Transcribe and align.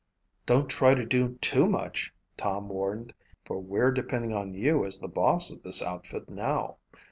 "Don't 0.47 0.67
try 0.67 0.95
to 0.95 1.05
do 1.05 1.35
too 1.41 1.67
much," 1.67 2.11
Tom 2.35 2.69
warned, 2.69 3.13
"for 3.45 3.59
we're 3.59 3.91
depending 3.91 4.33
on 4.33 4.55
you 4.55 4.83
as 4.83 4.97
the 4.99 5.07
boss 5.07 5.51
of 5.51 5.61
this 5.61 5.83
outfit 5.83 6.27
now. 6.27 6.77